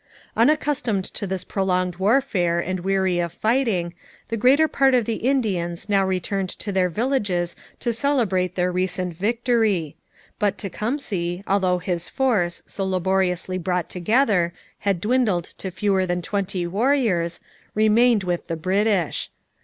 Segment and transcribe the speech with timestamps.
[0.35, 3.93] Unaccustomed to this prolonged warfare and weary of fighting,
[4.29, 9.13] the greater part of the Indians now returned to their villages to celebrate their recent
[9.13, 9.95] victory;
[10.39, 16.65] but Tecumseh, although his force, so laboriously brought together, had dwindled to fewer than twenty
[16.65, 17.39] warriors,
[17.75, 19.29] remained with the British.